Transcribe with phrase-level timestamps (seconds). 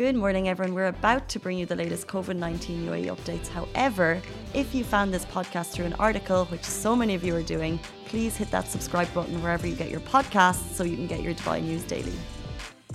[0.00, 0.74] Good morning, everyone.
[0.74, 3.48] We're about to bring you the latest COVID 19 UAE updates.
[3.48, 4.22] However,
[4.54, 7.78] if you found this podcast through an article, which so many of you are doing,
[8.06, 11.34] please hit that subscribe button wherever you get your podcasts so you can get your
[11.34, 12.14] Dubai news daily.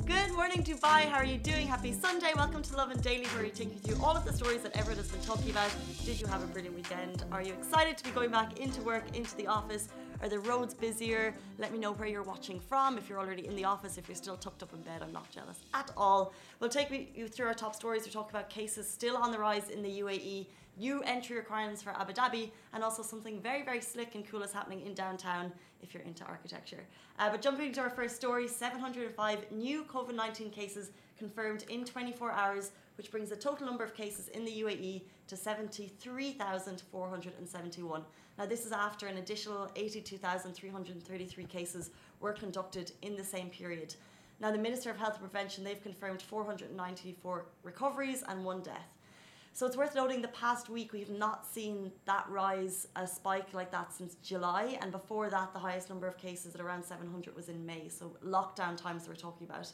[0.08, 1.02] Good morning, Dubai.
[1.12, 1.68] How are you doing?
[1.68, 2.32] Happy Sunday.
[2.36, 4.98] Welcome to Lovin Daily, where we take you through all of the stories that Everett
[4.98, 5.70] has been talking about.
[6.06, 7.24] Did you have a brilliant weekend?
[7.32, 9.90] Are you excited to be going back into work, into the office?
[10.22, 11.34] Are the roads busier?
[11.58, 12.98] Let me know where you're watching from.
[12.98, 15.30] If you're already in the office, if you're still tucked up in bed, I'm not
[15.30, 16.34] jealous at all.
[16.60, 18.06] We'll take you through our top stories.
[18.06, 21.92] We talk about cases still on the rise in the UAE, new entry requirements for
[21.92, 25.94] Abu Dhabi, and also something very, very slick and cool is happening in downtown if
[25.94, 26.84] you're into architecture.
[27.20, 32.32] Uh, but jumping to our first story 705 new COVID 19 cases confirmed in 24
[32.32, 38.06] hours, which brings the total number of cases in the UAE to 73,471.
[38.38, 43.96] Now, this is after an additional 82,333 cases were conducted in the same period.
[44.40, 48.90] Now, the Minister of Health and Prevention, they've confirmed 494 recoveries and one death.
[49.54, 53.72] So it's worth noting the past week we've not seen that rise, a spike like
[53.72, 54.78] that since July.
[54.82, 57.88] And before that, the highest number of cases at around 700 was in May.
[57.88, 59.72] So lockdown times we're talking about.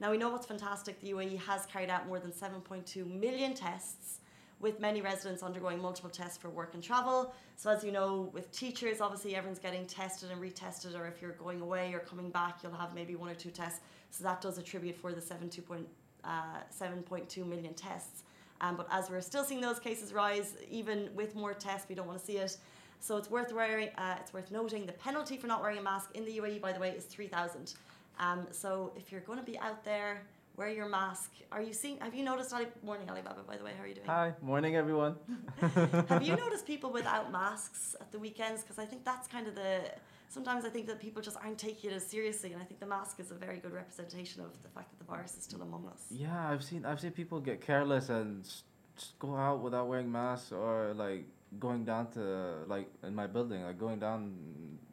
[0.00, 1.00] Now we know what's fantastic.
[1.00, 4.20] The UAE has carried out more than 7.2 million tests
[4.60, 7.34] with many residents undergoing multiple tests for work and travel.
[7.56, 11.32] So, as you know, with teachers, obviously everyone's getting tested and retested, or if you're
[11.32, 13.80] going away or coming back, you'll have maybe one or two tests.
[14.10, 15.84] So, that does attribute for the 7.2
[16.24, 18.22] uh, million tests.
[18.60, 22.06] Um, but as we're still seeing those cases rise, even with more tests, we don't
[22.06, 22.56] want to see it.
[23.00, 23.90] So it's worth wearing.
[23.98, 26.72] Uh, it's worth noting the penalty for not wearing a mask in the UAE, by
[26.72, 27.74] the way, is three thousand.
[28.18, 30.22] Um, so if you're going to be out there
[30.56, 31.32] wear your mask.
[31.50, 31.98] Are you seeing?
[32.00, 32.52] Have you noticed?
[32.52, 33.42] Ali, morning, Alibaba.
[33.46, 34.06] By the way, how are you doing?
[34.06, 35.16] Hi, morning, everyone.
[36.08, 38.62] have you noticed people without masks at the weekends?
[38.62, 39.80] Because I think that's kind of the.
[40.28, 42.86] Sometimes I think that people just aren't taking it as seriously, and I think the
[42.86, 45.86] mask is a very good representation of the fact that the virus is still among
[45.86, 46.06] us.
[46.10, 50.52] Yeah, I've seen I've seen people get careless and just go out without wearing masks,
[50.52, 51.26] or like
[51.60, 54.34] going down to like in my building, like going down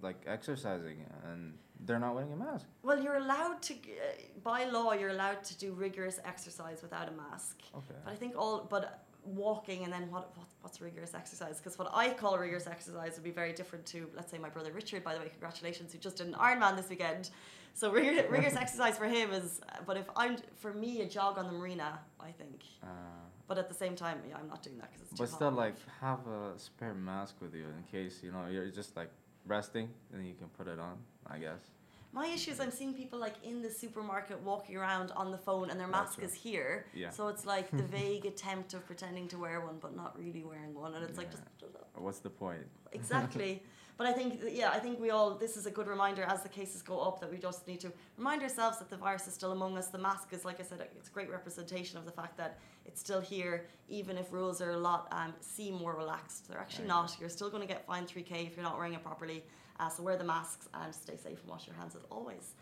[0.02, 1.54] like exercising and
[1.86, 2.66] they're not wearing a mask.
[2.84, 3.78] Well, you're allowed to, uh,
[4.44, 7.62] by law, you're allowed to do rigorous exercise without a mask.
[7.76, 7.96] Okay.
[8.04, 11.58] But I think all, but walking and then what, what what's rigorous exercise?
[11.58, 14.72] Because what I call rigorous exercise would be very different to, let's say, my brother
[14.72, 15.04] Richard.
[15.04, 17.30] By the way, congratulations, who just did an Ironman this weekend.
[17.74, 21.48] So rigorous, rigorous exercise for him is, but if I'm for me a jog on
[21.48, 22.64] the marina, I think.
[22.84, 22.88] Uh,
[23.48, 25.20] but at the same time, yeah, I'm not doing that because it's.
[25.20, 28.96] But still, like have a spare mask with you in case you know you're just
[28.96, 29.10] like
[29.46, 30.98] resting, and then you can put it on.
[31.28, 31.81] I guess.
[32.14, 35.70] My issue is I'm seeing people like in the supermarket walking around on the phone
[35.70, 36.86] and their mask is here.
[36.94, 37.10] Yeah.
[37.10, 40.74] So it's like the vague attempt of pretending to wear one but not really wearing
[40.74, 41.20] one, and it's yeah.
[41.20, 41.44] like just.
[41.96, 42.64] What's the point?
[42.94, 43.64] Exactly.
[43.98, 46.50] but I think yeah, I think we all this is a good reminder as the
[46.50, 49.54] cases go up that we just need to remind ourselves that the virus is still
[49.54, 49.88] among us.
[49.88, 53.00] The mask is like I said, it's a great representation of the fact that it's
[53.00, 56.50] still here, even if rules are a lot um, seem more relaxed.
[56.50, 57.16] They're actually not.
[57.18, 59.46] You're still going to get fined three k if you're not wearing it properly.
[59.80, 62.54] Uh, so wear the masks and stay safe and wash your hands as always.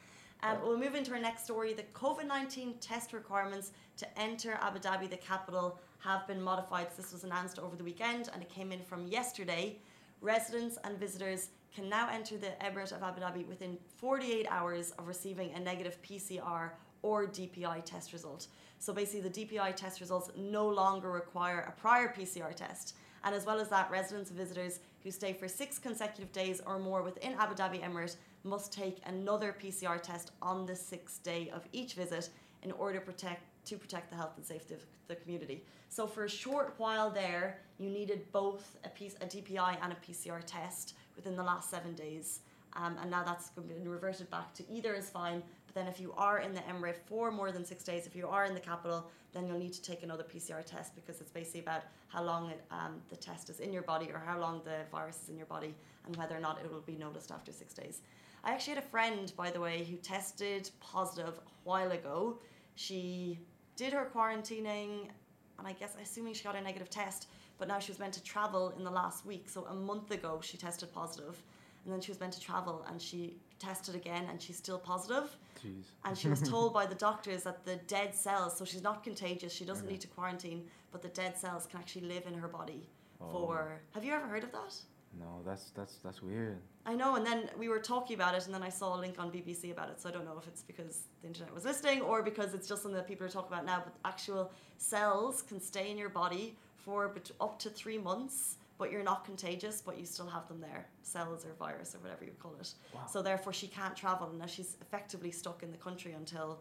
[0.42, 1.74] Um, we'll move into our next story.
[1.74, 6.88] The COVID 19 test requirements to enter Abu Dhabi, the capital, have been modified.
[6.96, 9.78] This was announced over the weekend and it came in from yesterday.
[10.22, 15.08] Residents and visitors can now enter the Emirate of Abu Dhabi within 48 hours of
[15.08, 16.72] receiving a negative PCR
[17.02, 18.48] or DPI test result.
[18.80, 22.96] So basically, the DPI test results no longer require a prior PCR test.
[23.26, 26.80] And as well as that, residents and visitors who stay for six consecutive days or
[26.80, 31.68] more within Abu Dhabi Emirate must take another PCR test on the sixth day of
[31.72, 32.30] each visit
[32.64, 35.64] in order to protect, to protect the health and safety of the community.
[35.90, 39.96] So for a short while there, you needed both a, piece, a DPI and a
[39.96, 42.42] PCR test within the last seven days.
[42.76, 45.42] Um, and now that's been reverted back to either is fine.
[45.66, 48.28] But then if you are in the Emirate for more than six days, if you
[48.28, 51.60] are in the capital, then you'll need to take another PCR test because it's basically
[51.60, 54.78] about how long it, um, the test is in your body or how long the
[54.92, 55.76] virus is in your body
[56.06, 58.02] and whether or not it will be noticed after six days.
[58.44, 62.40] I actually had a friend, by the way, who tested positive a while ago.
[62.76, 63.38] She
[63.76, 65.10] did her quarantining,
[65.58, 67.28] and I guess assuming she got a negative test,
[67.58, 69.50] but now she was meant to travel in the last week.
[69.50, 71.42] So a month ago, she tested positive
[71.90, 75.36] and then she was meant to travel and she tested again and she's still positive.
[75.60, 75.86] Jeez.
[76.06, 79.52] And she was told by the doctors that the dead cells, so she's not contagious,
[79.52, 82.88] she doesn't need to quarantine, but the dead cells can actually live in her body
[83.20, 83.32] oh.
[83.32, 83.82] for.
[83.96, 84.76] Have you ever heard of that?
[85.20, 86.60] No, that's that's that's weird.
[86.86, 89.16] I know, and then we were talking about it, and then I saw a link
[89.18, 90.00] on BBC about it.
[90.00, 92.84] So I don't know if it's because the internet was listening or because it's just
[92.84, 93.82] something that people are talking about now.
[93.84, 97.12] But actual cells can stay in your body for
[97.42, 101.46] up to three months but you're not contagious, but you still have them there, cells
[101.46, 102.74] or virus or whatever you call it.
[102.96, 103.02] Wow.
[103.08, 106.60] So therefore, she can't travel, and now she's effectively stuck in the country until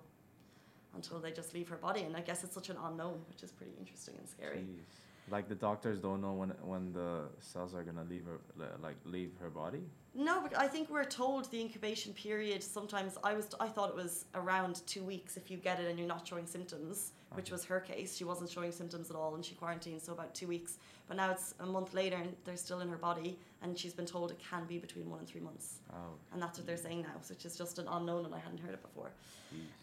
[0.94, 2.02] until they just leave her body.
[2.02, 4.58] And I guess it's such an unknown, which is pretty interesting and scary.
[4.58, 5.30] Jeez.
[5.30, 7.10] Like the doctors don't know when when the
[7.40, 8.38] cells are gonna leave her
[8.82, 9.82] like leave her body.
[10.14, 12.64] No, but I think we're told the incubation period.
[12.64, 15.98] Sometimes I was I thought it was around two weeks if you get it and
[15.98, 17.52] you're not showing symptoms, which Okay.
[17.52, 18.16] was her case.
[18.16, 20.78] She wasn't showing symptoms at all and she quarantined, so about two weeks.
[21.06, 24.06] But now it's a month later and they're still in her body, and she's been
[24.06, 27.02] told it can be between one and three months, Oh, and that's what they're saying
[27.02, 29.10] now, which is just an unknown, and I hadn't heard it before.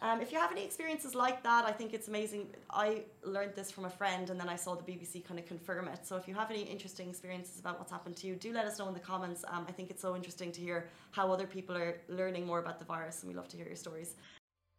[0.01, 2.47] Um, if you have any experiences like that, I think it's amazing.
[2.69, 5.87] I learned this from a friend and then I saw the BBC kind of confirm
[5.87, 6.05] it.
[6.05, 8.77] So if you have any interesting experiences about what's happened to you, do let us
[8.77, 9.43] know in the comments.
[9.47, 12.77] Um, I think it's so interesting to hear how other people are learning more about
[12.77, 14.13] the virus and we love to hear your stories.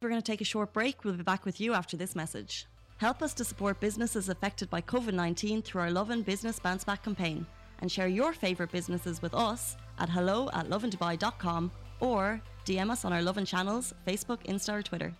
[0.06, 1.02] We're going to take a short break.
[1.02, 2.66] We'll be back with you after this message.
[2.98, 7.02] Help us to support businesses affected by COVID 19 through our Lovin Business Bounce Back
[7.02, 7.44] campaign
[7.80, 13.12] and share your favourite businesses with us at hello at lovindubai.com or DM us on
[13.12, 15.12] our Lovin channels, Facebook, Insta, or Twitter.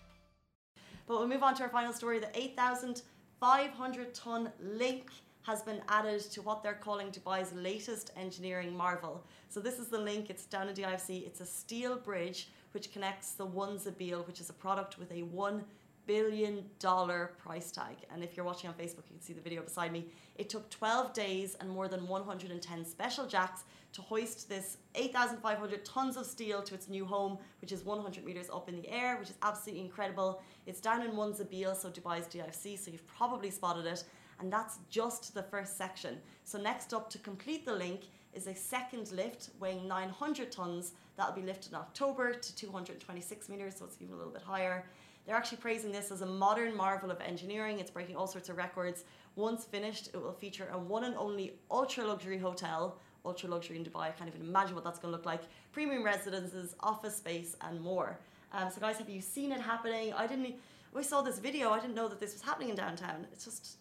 [1.08, 2.20] But we'll move on to our final story.
[2.20, 5.10] The 8,500 ton link
[5.42, 9.24] has been added to what they're calling Dubai's latest engineering marvel.
[9.48, 10.30] So this is the link.
[10.30, 11.26] It's down in DIFC.
[11.26, 15.22] It's a steel bridge which connects the One Za'abeel, which is a product with a
[15.22, 15.64] one
[16.04, 17.96] billion dollar price tag.
[18.12, 20.04] And if you're watching on Facebook, you can see the video beside me.
[20.34, 23.64] It took 12 days and more than 110 special jacks
[23.94, 28.50] to hoist this 8,500 tons of steel to its new home, which is 100 meters
[28.52, 30.42] up in the air, which is absolutely incredible.
[30.66, 34.04] It's down in One Za'abeel, so Dubai's DFC, so you've probably spotted it.
[34.38, 36.18] And that's just the first section.
[36.44, 38.02] So next up to complete the link
[38.34, 40.92] is a second lift weighing 900 tons.
[41.16, 44.84] That'll be lifted in October to 226 meters, so it's even a little bit higher.
[45.26, 47.80] They're actually praising this as a modern marvel of engineering.
[47.80, 49.04] It's breaking all sorts of records.
[49.34, 52.98] Once finished, it will feature a one and only ultra luxury hotel.
[53.24, 55.42] Ultra luxury in Dubai, I can't even imagine what that's going to look like.
[55.72, 58.18] Premium residences, office space, and more.
[58.52, 60.12] Um, so, guys, have you seen it happening?
[60.12, 60.54] I didn't.
[60.94, 61.70] We saw this video.
[61.70, 63.26] I didn't know that this was happening in downtown.
[63.32, 63.78] It's just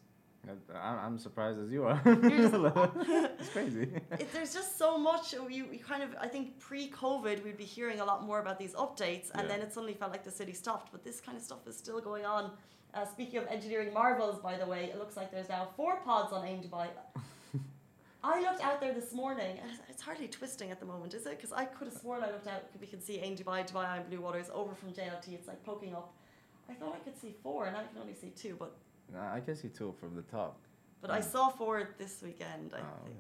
[0.50, 2.02] I'm, I'm surprised as you are.
[2.06, 3.90] it's crazy.
[4.12, 5.34] it, there's just so much.
[5.34, 8.74] You, you kind of, I think pre-COVID, we'd be hearing a lot more about these
[8.74, 9.48] updates, and Yeah.
[9.58, 10.92] then it suddenly felt like the city stopped.
[10.92, 12.52] But this kind of stuff is still going on.
[12.94, 16.32] Uh, speaking of engineering marvels, by the way, it looks like there's now four pods
[16.32, 16.88] on Ain Dubai.
[18.24, 21.32] I looked out there this morning, and it's- hardly twisting at the moment, is it?
[21.38, 22.64] Because I could have sworn I looked out.
[22.80, 25.28] We can see Ain Dubai, Dubai Eye Blue Waters over from JLT.
[25.34, 26.14] It's like poking up.
[26.70, 28.56] I thought I could see four, and I can only see two.
[28.58, 28.72] But
[29.14, 30.58] I can see two from the top.
[31.02, 31.32] but I Mm.
[31.32, 32.74] saw four this weekend.
[32.74, 33.20] I Oh, think.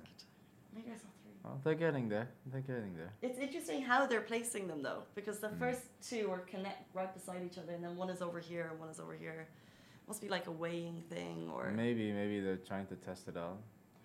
[0.74, 1.34] Maybe I saw three.
[1.46, 2.28] Oh, they're getting there.
[2.48, 3.14] They're getting there.
[3.22, 5.60] It's interesting how they're placing them though, because the Mm.
[5.60, 8.80] first two are connect right beside each other, and then one is over here and
[8.80, 9.48] one is over here.
[10.08, 13.58] Must be like a weighing thing, or Maybe, maybe they're trying to test it out.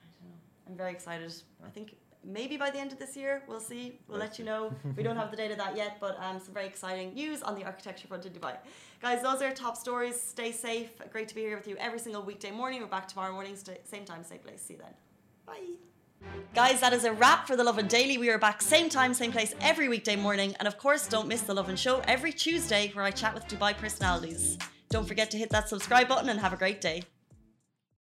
[0.03, 0.37] I don't know.
[0.67, 1.33] I'm very excited.
[1.65, 3.99] I think maybe by the end of this year we'll see.
[4.09, 4.73] We'll let you know.
[4.97, 7.55] we don't have the date of that yet, but um, some very exciting news on
[7.55, 8.57] the architecture front in Dubai.
[9.01, 10.21] Guys, those are top stories.
[10.21, 10.91] Stay safe.
[11.11, 12.81] Great to be here with you every single weekday morning.
[12.81, 14.63] We're back tomorrow morning, same time, same place.
[14.63, 14.95] See you then.
[15.47, 15.77] Bye.
[16.55, 18.19] Guys, that is a wrap for The Lovin Daily.
[18.19, 20.55] We are back same time, same place every weekday morning.
[20.59, 23.75] And of course, don't miss The Lovin Show every Tuesday where I chat with Dubai
[23.75, 24.59] personalities.
[24.91, 27.05] Don't forget to hit that subscribe button and have a great day.